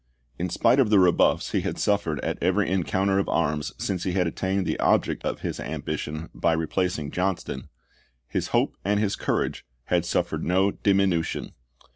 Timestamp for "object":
4.79-5.23